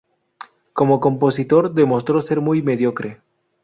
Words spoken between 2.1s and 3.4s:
ser muy mediocre.